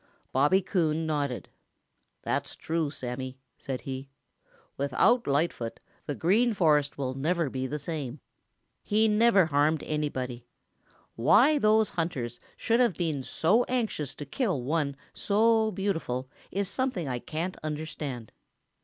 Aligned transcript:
Bobby 0.31 0.63
Coon 0.63 1.05
nodded. 1.05 1.47
"That's 2.23 2.55
true, 2.55 2.89
Sammy," 2.89 3.37
said 3.59 3.81
he. 3.81 4.09
"Without 4.75 5.27
Lightfoot, 5.27 5.79
the 6.07 6.15
Green 6.15 6.55
Forest 6.55 6.97
will 6.97 7.13
never 7.13 7.51
be 7.51 7.67
the 7.67 7.77
same. 7.77 8.19
He 8.81 9.07
never 9.07 9.45
harmed 9.45 9.83
anybody. 9.83 10.47
Why 11.15 11.59
those 11.59 11.91
hunters 11.91 12.39
should 12.57 12.79
have 12.79 12.95
been 12.95 13.21
so 13.21 13.63
anxious 13.65 14.15
to 14.15 14.25
kill 14.25 14.63
one 14.63 14.95
so 15.13 15.69
beautiful 15.69 16.27
is 16.49 16.67
something 16.67 17.07
I 17.07 17.19
can't 17.19 17.57
understand. 17.63 18.31